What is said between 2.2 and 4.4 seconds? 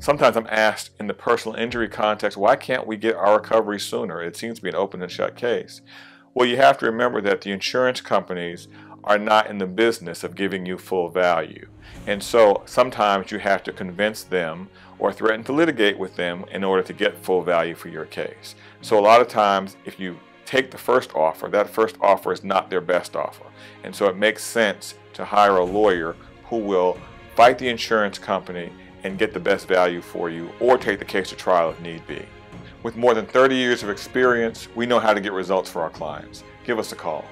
why can't we get our recovery sooner? It